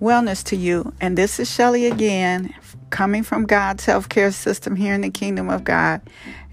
Wellness 0.00 0.42
to 0.44 0.56
you, 0.56 0.94
and 0.98 1.18
this 1.18 1.38
is 1.38 1.50
Shelly 1.50 1.84
again, 1.84 2.54
coming 2.88 3.22
from 3.22 3.44
God's 3.44 3.84
healthcare 3.84 4.32
system 4.32 4.74
here 4.74 4.94
in 4.94 5.02
the 5.02 5.10
kingdom 5.10 5.50
of 5.50 5.62
God, 5.62 6.00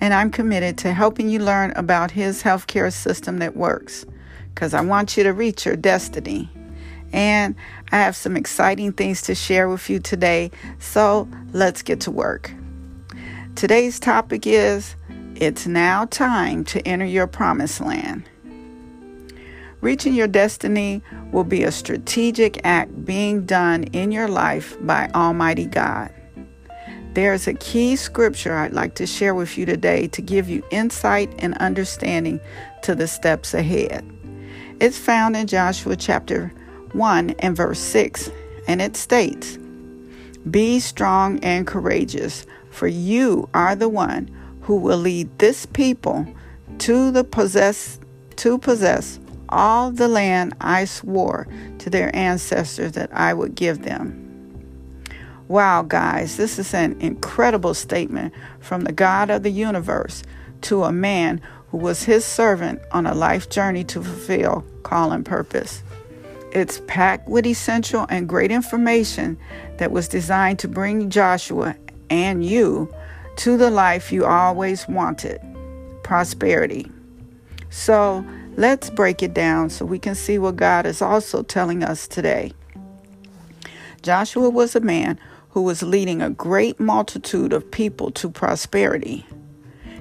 and 0.01 0.13
I'm 0.13 0.31
committed 0.31 0.77
to 0.79 0.91
helping 0.91 1.29
you 1.29 1.39
learn 1.39 1.71
about 1.77 2.11
His 2.11 2.43
healthcare 2.43 2.91
system 2.91 3.39
that 3.39 3.55
works 3.55 4.05
because 4.53 4.73
I 4.73 4.81
want 4.81 5.15
you 5.15 5.23
to 5.23 5.31
reach 5.31 5.65
your 5.65 5.77
destiny. 5.77 6.49
And 7.13 7.55
I 7.93 7.99
have 7.99 8.17
some 8.17 8.35
exciting 8.35 8.91
things 8.91 9.21
to 9.23 9.33
share 9.33 9.69
with 9.69 9.89
you 9.89 9.99
today, 9.99 10.51
so 10.79 11.29
let's 11.53 11.81
get 11.83 12.01
to 12.01 12.11
work. 12.11 12.51
Today's 13.55 13.97
topic 13.97 14.45
is 14.45 14.97
It's 15.35 15.65
now 15.65 16.03
time 16.03 16.65
to 16.65 16.85
enter 16.85 17.05
your 17.05 17.27
promised 17.27 17.79
land. 17.79 18.27
Reaching 19.79 20.15
your 20.15 20.27
destiny 20.27 21.03
will 21.31 21.43
be 21.43 21.63
a 21.63 21.71
strategic 21.71 22.59
act 22.63 23.05
being 23.05 23.45
done 23.45 23.83
in 23.85 24.11
your 24.11 24.27
life 24.27 24.75
by 24.81 25.07
Almighty 25.13 25.65
God. 25.65 26.11
There's 27.13 27.47
a 27.47 27.53
key 27.53 27.95
scripture 27.95 28.55
I'd 28.55 28.73
like 28.73 28.95
to 28.95 29.05
share 29.05 29.35
with 29.35 29.55
you 29.57 29.65
today 29.67 30.07
to 30.07 30.21
give 30.21 30.49
you 30.49 30.63
insight 30.71 31.31
and 31.37 31.55
understanding 31.57 32.39
to 32.83 32.95
the 32.95 33.07
steps 33.07 33.53
ahead. 33.53 34.03
It's 34.79 34.97
found 34.97 35.35
in 35.35 35.45
Joshua 35.45 35.95
chapter 35.95 36.51
1 36.93 37.31
and 37.39 37.55
verse 37.55 37.79
6, 37.79 38.31
and 38.67 38.81
it 38.81 38.97
states, 38.97 39.57
Be 40.49 40.79
strong 40.79 41.39
and 41.39 41.67
courageous, 41.67 42.47
for 42.71 42.87
you 42.87 43.47
are 43.53 43.75
the 43.75 43.89
one 43.89 44.29
who 44.61 44.75
will 44.77 44.97
lead 44.97 45.37
this 45.37 45.67
people 45.67 46.27
to 46.79 47.11
the 47.11 47.23
possess 47.23 47.99
to 48.37 48.57
possess 48.57 49.19
all 49.49 49.91
the 49.91 50.07
land 50.07 50.55
I 50.61 50.85
swore 50.85 51.47
to 51.79 51.89
their 51.89 52.15
ancestors 52.15 52.93
that 52.93 53.13
I 53.13 53.33
would 53.33 53.55
give 53.55 53.83
them. 53.83 54.23
Wow, 55.47 55.83
guys, 55.83 56.35
this 56.37 56.59
is 56.59 56.73
an 56.73 56.99
incredible 56.99 57.73
statement 57.73 58.33
from 58.59 58.81
the 58.81 58.91
God 58.91 59.29
of 59.29 59.43
the 59.43 59.49
universe 59.49 60.23
to 60.61 60.83
a 60.83 60.91
man 60.91 61.41
who 61.69 61.77
was 61.77 62.03
his 62.03 62.25
servant 62.25 62.81
on 62.91 63.05
a 63.05 63.13
life 63.13 63.49
journey 63.49 63.83
to 63.85 64.03
fulfill 64.03 64.65
call 64.83 65.11
and 65.11 65.25
purpose. 65.25 65.83
It's 66.51 66.81
packed 66.87 67.29
with 67.29 67.45
essential 67.45 68.05
and 68.09 68.27
great 68.27 68.51
information 68.51 69.37
that 69.77 69.91
was 69.91 70.07
designed 70.07 70.59
to 70.59 70.67
bring 70.67 71.09
Joshua 71.09 71.75
and 72.09 72.43
you 72.45 72.93
to 73.37 73.57
the 73.57 73.69
life 73.69 74.11
you 74.11 74.25
always 74.25 74.87
wanted 74.87 75.39
prosperity. 76.03 76.89
So, 77.69 78.25
Let's 78.57 78.89
break 78.89 79.21
it 79.21 79.35
down 79.35 79.69
so 79.69 79.85
we 79.85 79.99
can 79.99 80.15
see 80.15 80.39
what 80.39 80.55
God 80.55 80.87
is 80.87 80.99
also 80.99 81.43
telling 81.43 81.83
us 81.83 82.07
today. 82.07 82.53
Joshua 84.01 84.49
was 84.49 84.75
a 84.75 84.79
man 84.79 85.19
who 85.51 85.61
was 85.61 85.83
leading 85.83 86.23
a 86.23 86.31
great 86.31 86.79
multitude 86.79 87.53
of 87.53 87.69
people 87.69 88.09
to 88.11 88.31
prosperity. 88.31 89.27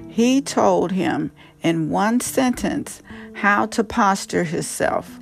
He 0.09 0.41
told 0.41 0.91
him 0.91 1.31
in 1.61 1.91
one 1.91 2.19
sentence 2.19 3.03
how 3.33 3.67
to 3.67 3.83
posture 3.83 4.43
himself, 4.43 5.19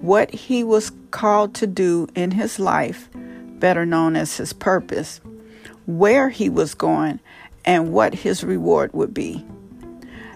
what 0.00 0.32
he 0.32 0.62
was 0.62 0.92
called 1.10 1.54
to 1.56 1.66
do 1.66 2.06
in 2.14 2.30
his 2.30 2.60
life, 2.60 3.08
better 3.58 3.84
known 3.84 4.14
as 4.14 4.36
his 4.36 4.52
purpose, 4.52 5.20
where 5.86 6.28
he 6.28 6.48
was 6.48 6.74
going, 6.74 7.18
and 7.64 7.92
what 7.92 8.14
his 8.14 8.44
reward 8.44 8.92
would 8.92 9.12
be. 9.12 9.44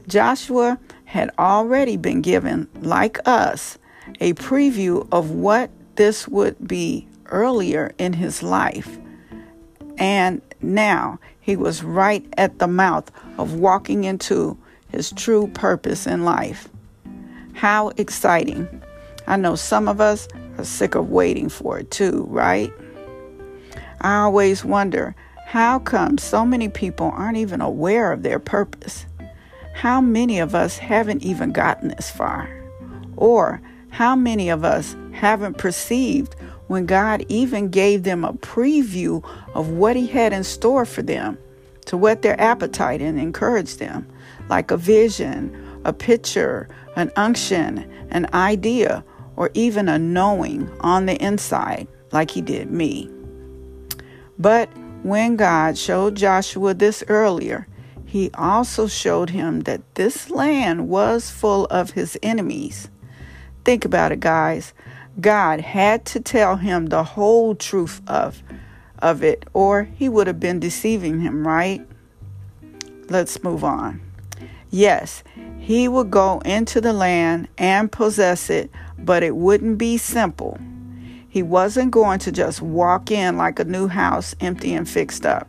Joshua 0.08 0.80
had 1.14 1.30
already 1.38 1.96
been 1.96 2.20
given, 2.22 2.66
like 2.80 3.20
us, 3.24 3.78
a 4.20 4.32
preview 4.34 5.06
of 5.12 5.30
what 5.30 5.70
this 5.94 6.26
would 6.26 6.56
be 6.66 7.06
earlier 7.26 7.92
in 7.98 8.12
his 8.12 8.42
life. 8.42 8.98
And 9.96 10.42
now 10.60 11.20
he 11.40 11.54
was 11.54 11.84
right 11.84 12.26
at 12.36 12.58
the 12.58 12.66
mouth 12.66 13.12
of 13.38 13.54
walking 13.54 14.02
into 14.02 14.58
his 14.88 15.12
true 15.12 15.46
purpose 15.54 16.04
in 16.04 16.24
life. 16.24 16.68
How 17.52 17.90
exciting! 17.90 18.82
I 19.28 19.36
know 19.36 19.54
some 19.54 19.86
of 19.86 20.00
us 20.00 20.26
are 20.58 20.64
sick 20.64 20.96
of 20.96 21.10
waiting 21.10 21.48
for 21.48 21.78
it 21.78 21.92
too, 21.92 22.26
right? 22.28 22.72
I 24.00 24.16
always 24.22 24.64
wonder 24.64 25.14
how 25.46 25.78
come 25.78 26.18
so 26.18 26.44
many 26.44 26.68
people 26.68 27.12
aren't 27.14 27.36
even 27.36 27.60
aware 27.60 28.10
of 28.10 28.24
their 28.24 28.40
purpose? 28.40 29.06
How 29.74 30.00
many 30.00 30.38
of 30.38 30.54
us 30.54 30.78
haven't 30.78 31.22
even 31.24 31.50
gotten 31.50 31.88
this 31.88 32.10
far? 32.10 32.48
Or 33.16 33.60
how 33.90 34.16
many 34.16 34.48
of 34.48 34.64
us 34.64 34.96
haven't 35.12 35.58
perceived 35.58 36.36
when 36.68 36.86
God 36.86 37.26
even 37.28 37.68
gave 37.68 38.04
them 38.04 38.24
a 38.24 38.32
preview 38.34 39.22
of 39.54 39.70
what 39.70 39.96
He 39.96 40.06
had 40.06 40.32
in 40.32 40.44
store 40.44 40.86
for 40.86 41.02
them 41.02 41.36
to 41.86 41.96
whet 41.96 42.22
their 42.22 42.40
appetite 42.40 43.02
and 43.02 43.18
encourage 43.18 43.76
them, 43.76 44.06
like 44.48 44.70
a 44.70 44.76
vision, 44.76 45.54
a 45.84 45.92
picture, 45.92 46.68
an 46.96 47.10
unction, 47.16 47.78
an 48.10 48.26
idea, 48.32 49.04
or 49.36 49.50
even 49.54 49.88
a 49.88 49.98
knowing 49.98 50.70
on 50.80 51.06
the 51.06 51.22
inside, 51.22 51.86
like 52.12 52.30
He 52.30 52.40
did 52.40 52.70
me? 52.70 53.10
But 54.38 54.70
when 55.02 55.36
God 55.36 55.76
showed 55.76 56.14
Joshua 56.14 56.74
this 56.74 57.04
earlier, 57.08 57.66
he 58.14 58.30
also 58.34 58.86
showed 58.86 59.30
him 59.30 59.62
that 59.62 59.96
this 59.96 60.30
land 60.30 60.88
was 60.88 61.32
full 61.32 61.64
of 61.64 61.90
his 61.90 62.16
enemies. 62.22 62.88
Think 63.64 63.84
about 63.84 64.12
it, 64.12 64.20
guys. 64.20 64.72
God 65.20 65.60
had 65.60 66.04
to 66.04 66.20
tell 66.20 66.54
him 66.54 66.86
the 66.86 67.02
whole 67.02 67.56
truth 67.56 68.00
of, 68.06 68.40
of 69.00 69.24
it, 69.24 69.44
or 69.52 69.82
he 69.96 70.08
would 70.08 70.28
have 70.28 70.38
been 70.38 70.60
deceiving 70.60 71.22
him, 71.22 71.44
right? 71.44 71.84
Let's 73.08 73.42
move 73.42 73.64
on. 73.64 74.00
Yes, 74.70 75.24
he 75.58 75.88
would 75.88 76.12
go 76.12 76.38
into 76.44 76.80
the 76.80 76.92
land 76.92 77.48
and 77.58 77.90
possess 77.90 78.48
it, 78.48 78.70
but 78.96 79.24
it 79.24 79.34
wouldn't 79.34 79.76
be 79.76 79.96
simple. 79.96 80.56
He 81.28 81.42
wasn't 81.42 81.90
going 81.90 82.20
to 82.20 82.30
just 82.30 82.62
walk 82.62 83.10
in 83.10 83.36
like 83.36 83.58
a 83.58 83.64
new 83.64 83.88
house, 83.88 84.36
empty 84.40 84.72
and 84.72 84.88
fixed 84.88 85.26
up. 85.26 85.48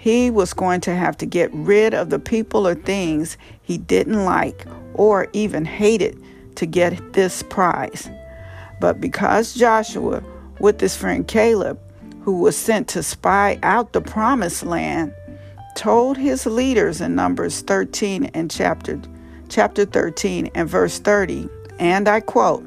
He 0.00 0.30
was 0.30 0.54
going 0.54 0.80
to 0.82 0.94
have 0.94 1.18
to 1.18 1.26
get 1.26 1.52
rid 1.52 1.92
of 1.92 2.08
the 2.08 2.18
people 2.18 2.66
or 2.66 2.74
things 2.74 3.36
he 3.60 3.76
didn't 3.76 4.24
like 4.24 4.64
or 4.94 5.28
even 5.34 5.66
hated 5.66 6.18
to 6.54 6.64
get 6.64 7.12
this 7.12 7.42
prize. 7.42 8.08
But 8.80 8.98
because 8.98 9.52
Joshua, 9.52 10.24
with 10.58 10.80
his 10.80 10.96
friend 10.96 11.28
Caleb, 11.28 11.78
who 12.22 12.40
was 12.40 12.56
sent 12.56 12.88
to 12.88 13.02
spy 13.02 13.58
out 13.62 13.92
the 13.92 14.00
promised 14.00 14.62
land, 14.62 15.12
told 15.76 16.16
his 16.16 16.46
leaders 16.46 17.02
in 17.02 17.14
Numbers 17.14 17.60
13 17.60 18.24
and 18.32 18.50
chapter 18.50 18.98
chapter 19.50 19.84
13 19.84 20.50
and 20.54 20.66
verse 20.66 20.98
30, 20.98 21.46
and 21.78 22.08
I 22.08 22.20
quote, 22.20 22.64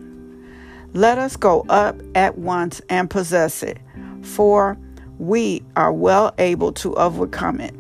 "Let 0.94 1.18
us 1.18 1.36
go 1.36 1.66
up 1.68 1.96
at 2.14 2.38
once 2.38 2.80
and 2.90 3.10
possess 3.10 3.64
it, 3.64 3.80
for 4.22 4.78
we 5.24 5.64
are 5.78 5.94
well 5.94 6.34
able 6.38 6.74
to 6.74 6.94
overcome 6.96 7.62
it. 7.62 7.74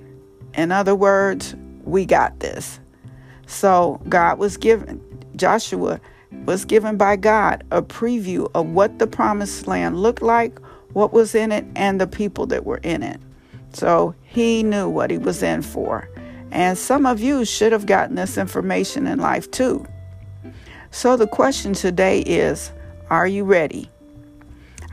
In 0.54 0.72
other 0.72 0.96
words, 0.96 1.56
we 1.84 2.06
got 2.06 2.40
this. 2.40 2.80
So 3.48 4.02
God 4.08 4.40
was 4.40 4.56
given, 4.56 5.02
Joshua 5.36 6.00
was 6.46 6.64
given 6.64 6.96
by 6.96 7.18
God 7.18 7.66
a 7.70 7.82
preview 7.82 8.50
of 8.56 8.68
what 8.68 8.98
the 9.00 9.08
promised 9.08 9.68
land 9.68 10.02
looked 10.02 10.22
like, 10.22 10.58
what 10.94 11.12
was 11.12 11.36
in 11.36 11.52
it, 11.52 11.66
and 11.76 12.00
the 12.00 12.08
people 12.08 12.46
that 12.48 12.66
were 12.66 12.78
in 12.78 13.03
it. 13.03 13.20
So 13.74 14.16
he 14.22 14.64
knew 14.64 14.88
what 14.88 15.12
he 15.12 15.18
was 15.18 15.44
in 15.44 15.64
for. 15.64 16.09
And 16.52 16.78
some 16.78 17.06
of 17.06 17.20
you 17.20 17.44
should 17.44 17.74
have 17.74 17.88
gotten 17.88 18.16
this 18.16 18.38
information 18.38 19.06
in 19.06 19.20
life 19.20 19.52
too. 19.52 19.86
So 20.92 21.17
the 21.17 21.28
question 21.28 21.73
today 21.73 22.22
is 22.22 22.72
Are 23.09 23.28
you 23.28 23.44
ready? 23.44 23.90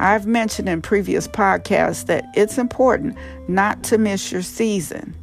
I've 0.00 0.26
mentioned 0.26 0.66
in 0.66 0.80
previous 0.80 1.28
podcasts 1.28 2.06
that 2.06 2.24
it's 2.34 2.56
important 2.56 3.18
not 3.48 3.82
to 3.84 3.98
miss 3.98 4.32
your 4.32 4.40
season, 4.40 5.14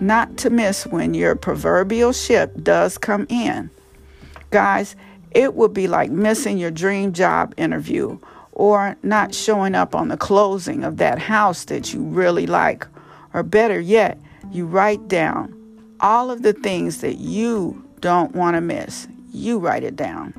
not 0.00 0.36
to 0.38 0.50
miss 0.50 0.86
when 0.86 1.12
your 1.12 1.34
proverbial 1.34 2.12
ship 2.12 2.52
does 2.62 2.96
come 2.98 3.26
in. 3.28 3.68
Guys, 4.50 4.94
it 5.32 5.54
would 5.54 5.74
be 5.74 5.88
like 5.88 6.12
missing 6.12 6.56
your 6.56 6.70
dream 6.70 7.12
job 7.12 7.52
interview 7.56 8.16
or 8.52 8.96
not 9.02 9.34
showing 9.34 9.74
up 9.74 9.92
on 9.92 10.06
the 10.06 10.16
closing 10.16 10.84
of 10.84 10.98
that 10.98 11.18
house 11.18 11.64
that 11.64 11.92
you 11.92 12.02
really 12.02 12.46
like. 12.46 12.86
Or 13.34 13.42
better 13.42 13.80
yet, 13.80 14.20
you 14.52 14.66
write 14.66 15.08
down 15.08 15.52
all 15.98 16.30
of 16.30 16.42
the 16.42 16.52
things 16.52 17.00
that 17.00 17.18
you 17.18 17.84
don't 17.98 18.36
want 18.36 18.54
to 18.54 18.60
miss. 18.60 19.08
You 19.32 19.58
write 19.58 19.82
it 19.82 19.96
down. 19.96 20.32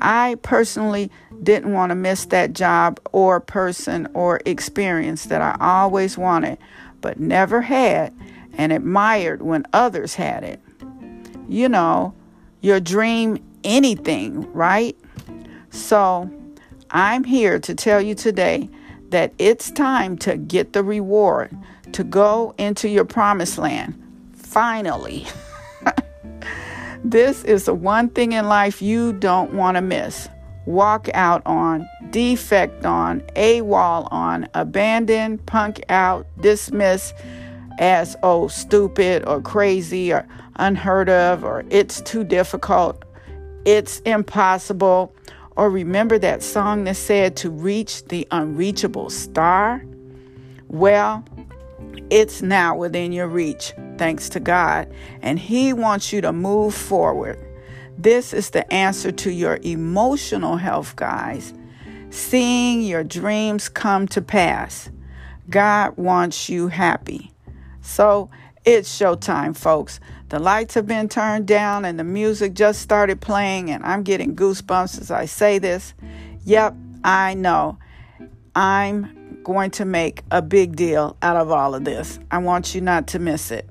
I 0.00 0.36
personally 0.42 1.10
didn't 1.42 1.72
want 1.72 1.90
to 1.90 1.94
miss 1.94 2.26
that 2.26 2.52
job 2.52 3.00
or 3.12 3.40
person 3.40 4.08
or 4.14 4.40
experience 4.44 5.26
that 5.26 5.40
I 5.40 5.56
always 5.60 6.18
wanted 6.18 6.58
but 7.00 7.20
never 7.20 7.62
had 7.62 8.14
and 8.54 8.72
admired 8.72 9.42
when 9.42 9.66
others 9.72 10.14
had 10.14 10.42
it. 10.44 10.60
You 11.48 11.68
know, 11.68 12.14
your 12.60 12.80
dream 12.80 13.42
anything, 13.64 14.50
right? 14.52 14.96
So 15.70 16.30
I'm 16.90 17.24
here 17.24 17.58
to 17.60 17.74
tell 17.74 18.00
you 18.00 18.14
today 18.14 18.68
that 19.10 19.32
it's 19.38 19.70
time 19.70 20.18
to 20.18 20.36
get 20.36 20.72
the 20.72 20.82
reward, 20.82 21.56
to 21.92 22.04
go 22.04 22.54
into 22.58 22.88
your 22.88 23.04
promised 23.04 23.58
land. 23.58 23.94
Finally. 24.34 25.26
this 27.04 27.44
is 27.44 27.64
the 27.64 27.74
one 27.74 28.08
thing 28.08 28.32
in 28.32 28.46
life 28.46 28.82
you 28.82 29.12
don't 29.12 29.54
want 29.54 29.76
to 29.76 29.80
miss. 29.80 30.28
Walk 30.68 31.08
out 31.14 31.40
on, 31.46 31.88
defect 32.10 32.84
on, 32.84 33.22
AWOL 33.36 34.06
on, 34.10 34.46
abandon, 34.52 35.38
punk 35.38 35.80
out, 35.88 36.26
dismiss 36.42 37.14
as 37.78 38.14
oh 38.22 38.48
stupid 38.48 39.26
or 39.26 39.40
crazy 39.40 40.12
or 40.12 40.28
unheard 40.56 41.08
of 41.08 41.42
or 41.42 41.64
it's 41.70 42.02
too 42.02 42.22
difficult, 42.22 43.02
it's 43.64 44.00
impossible. 44.00 45.14
Or 45.56 45.70
remember 45.70 46.18
that 46.18 46.42
song 46.42 46.84
that 46.84 46.96
said 46.96 47.34
to 47.36 47.48
reach 47.48 48.04
the 48.04 48.28
unreachable 48.30 49.08
star? 49.08 49.82
Well, 50.68 51.24
it's 52.10 52.42
now 52.42 52.76
within 52.76 53.12
your 53.12 53.28
reach, 53.28 53.72
thanks 53.96 54.28
to 54.28 54.38
God, 54.38 54.92
and 55.22 55.38
He 55.38 55.72
wants 55.72 56.12
you 56.12 56.20
to 56.20 56.30
move 56.30 56.74
forward. 56.74 57.42
This 57.98 58.32
is 58.32 58.50
the 58.50 58.72
answer 58.72 59.10
to 59.10 59.32
your 59.32 59.58
emotional 59.62 60.56
health, 60.56 60.94
guys. 60.94 61.52
Seeing 62.10 62.80
your 62.80 63.02
dreams 63.02 63.68
come 63.68 64.06
to 64.08 64.22
pass. 64.22 64.88
God 65.50 65.96
wants 65.96 66.48
you 66.48 66.68
happy. 66.68 67.32
So 67.82 68.30
it's 68.64 68.88
showtime, 68.88 69.56
folks. 69.56 69.98
The 70.28 70.38
lights 70.38 70.74
have 70.74 70.86
been 70.86 71.08
turned 71.08 71.48
down 71.48 71.84
and 71.84 71.98
the 71.98 72.04
music 72.04 72.54
just 72.54 72.82
started 72.82 73.20
playing, 73.20 73.70
and 73.70 73.84
I'm 73.84 74.04
getting 74.04 74.36
goosebumps 74.36 75.00
as 75.00 75.10
I 75.10 75.24
say 75.24 75.58
this. 75.58 75.92
Yep, 76.44 76.76
I 77.02 77.34
know. 77.34 77.78
I'm 78.54 79.40
going 79.42 79.72
to 79.72 79.84
make 79.84 80.22
a 80.30 80.40
big 80.40 80.76
deal 80.76 81.16
out 81.20 81.36
of 81.36 81.50
all 81.50 81.74
of 81.74 81.84
this. 81.84 82.20
I 82.30 82.38
want 82.38 82.76
you 82.76 82.80
not 82.80 83.08
to 83.08 83.18
miss 83.18 83.50
it. 83.50 83.68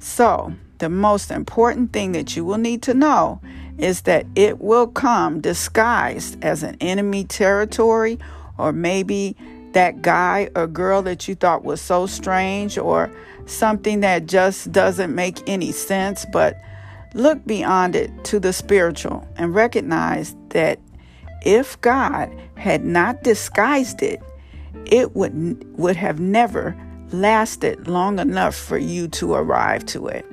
So, 0.00 0.54
the 0.78 0.88
most 0.88 1.30
important 1.30 1.92
thing 1.92 2.12
that 2.12 2.36
you 2.36 2.44
will 2.44 2.58
need 2.58 2.82
to 2.82 2.94
know 2.94 3.40
is 3.78 4.02
that 4.02 4.26
it 4.34 4.60
will 4.60 4.86
come 4.86 5.40
disguised 5.40 6.42
as 6.42 6.62
an 6.62 6.76
enemy 6.80 7.24
territory 7.24 8.18
or 8.58 8.72
maybe 8.72 9.36
that 9.72 10.00
guy 10.00 10.48
or 10.54 10.66
girl 10.66 11.02
that 11.02 11.28
you 11.28 11.34
thought 11.34 11.64
was 11.64 11.80
so 11.80 12.06
strange 12.06 12.78
or 12.78 13.10
something 13.44 14.00
that 14.00 14.26
just 14.26 14.72
doesn't 14.72 15.14
make 15.14 15.46
any 15.48 15.72
sense, 15.72 16.24
but 16.32 16.56
look 17.14 17.44
beyond 17.46 17.94
it 17.94 18.10
to 18.24 18.40
the 18.40 18.52
spiritual 18.52 19.26
and 19.36 19.54
recognize 19.54 20.34
that 20.50 20.80
if 21.44 21.80
God 21.80 22.34
had 22.56 22.84
not 22.84 23.22
disguised 23.22 24.02
it, 24.02 24.22
it 24.86 25.14
would 25.14 25.64
would 25.78 25.96
have 25.96 26.20
never 26.20 26.76
lasted 27.12 27.86
long 27.86 28.18
enough 28.18 28.54
for 28.54 28.78
you 28.78 29.08
to 29.08 29.34
arrive 29.34 29.84
to 29.86 30.08
it. 30.08 30.24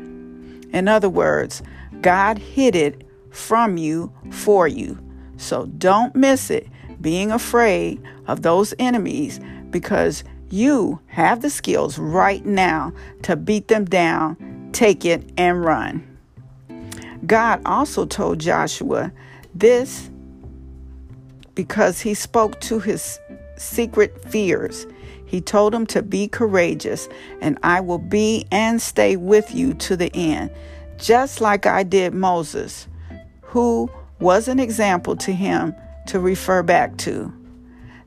In 0.73 0.87
other 0.87 1.09
words, 1.09 1.61
God 2.01 2.37
hid 2.37 2.75
it 2.75 3.07
from 3.29 3.77
you 3.77 4.11
for 4.31 4.67
you. 4.67 4.99
So 5.37 5.65
don't 5.65 6.15
miss 6.15 6.49
it 6.49 6.67
being 7.01 7.31
afraid 7.31 8.01
of 8.27 8.41
those 8.41 8.73
enemies 8.79 9.39
because 9.69 10.23
you 10.49 10.99
have 11.07 11.41
the 11.41 11.49
skills 11.49 11.97
right 11.97 12.45
now 12.45 12.93
to 13.23 13.35
beat 13.35 13.67
them 13.67 13.85
down, 13.85 14.69
take 14.71 15.03
it, 15.05 15.31
and 15.37 15.63
run. 15.63 16.07
God 17.25 17.61
also 17.65 18.05
told 18.05 18.39
Joshua 18.39 19.11
this 19.55 20.09
because 21.55 22.01
he 22.01 22.13
spoke 22.13 22.59
to 22.61 22.79
his 22.79 23.19
secret 23.57 24.23
fears. 24.29 24.85
He 25.33 25.41
told 25.41 25.73
him 25.73 25.87
to 25.87 26.03
be 26.03 26.27
courageous, 26.27 27.09
and 27.41 27.57
I 27.63 27.79
will 27.79 27.97
be 27.97 28.45
and 28.51 28.79
stay 28.79 29.15
with 29.15 29.51
you 29.51 29.73
to 29.73 29.97
the 29.97 30.15
end, 30.15 30.51
just 30.99 31.41
like 31.41 31.65
I 31.65 31.81
did 31.81 32.13
Moses, 32.13 32.87
who 33.41 33.89
was 34.19 34.47
an 34.47 34.59
example 34.59 35.15
to 35.15 35.31
him 35.31 35.73
to 36.05 36.19
refer 36.19 36.61
back 36.61 36.97
to. 36.97 37.33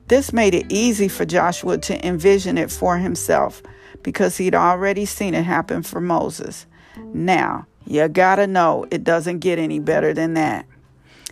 This 0.07 0.31
made 0.31 0.55
it 0.55 0.71
easy 0.71 1.09
for 1.09 1.25
Joshua 1.25 1.77
to 1.79 2.07
envision 2.07 2.57
it 2.57 2.71
for 2.71 2.97
himself 2.97 3.61
because 4.03 4.37
he'd 4.37 4.55
already 4.55 5.03
seen 5.03 5.33
it 5.33 5.43
happen 5.43 5.83
for 5.83 5.99
Moses. 5.99 6.65
Now, 7.13 7.67
you 7.85 8.07
gotta 8.07 8.47
know 8.47 8.85
it 8.89 9.03
doesn't 9.03 9.39
get 9.39 9.59
any 9.59 9.79
better 9.79 10.13
than 10.13 10.35
that. 10.35 10.65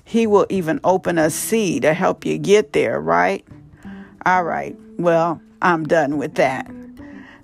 He 0.03 0.27
will 0.27 0.45
even 0.49 0.81
open 0.83 1.17
a 1.17 1.29
sea 1.29 1.79
to 1.79 1.93
help 1.93 2.25
you 2.25 2.37
get 2.37 2.73
there, 2.73 2.99
right? 2.99 3.47
All 4.25 4.43
right, 4.43 4.75
well, 4.97 5.39
I'm 5.61 5.85
done 5.85 6.17
with 6.17 6.35
that. 6.35 6.69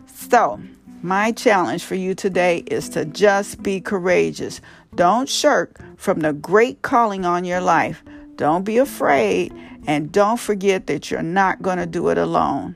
So, 0.07 0.59
my 1.03 1.31
challenge 1.31 1.83
for 1.83 1.95
you 1.95 2.15
today 2.15 2.63
is 2.67 2.89
to 2.89 3.05
just 3.05 3.61
be 3.61 3.81
courageous. 3.81 4.61
Don't 4.95 5.29
shirk 5.29 5.79
from 5.97 6.21
the 6.21 6.33
great 6.33 6.81
calling 6.81 7.25
on 7.25 7.45
your 7.45 7.61
life. 7.61 8.03
Don't 8.35 8.63
be 8.63 8.77
afraid 8.77 9.53
and 9.85 10.11
don't 10.11 10.39
forget 10.39 10.87
that 10.87 11.11
you're 11.11 11.21
not 11.21 11.61
going 11.61 11.77
to 11.77 11.85
do 11.85 12.09
it 12.09 12.17
alone. 12.17 12.75